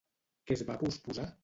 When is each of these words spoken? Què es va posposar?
Què 0.47 0.57
es 0.57 0.65
va 0.71 0.79
posposar? 0.85 1.33